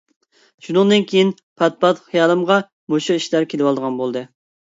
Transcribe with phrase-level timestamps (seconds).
[0.67, 2.57] شۇندىن كېيىن پات-پات خىيالىمغا
[2.95, 4.27] مۇشۇ ئىشلار كېلىۋالىدىغان بولدى.